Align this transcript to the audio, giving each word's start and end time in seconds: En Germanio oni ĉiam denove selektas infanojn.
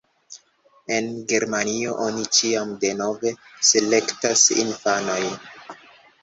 En 0.93 1.09
Germanio 1.31 1.93
oni 2.05 2.25
ĉiam 2.37 2.71
denove 2.85 3.35
selektas 3.69 4.47
infanojn. 4.65 5.31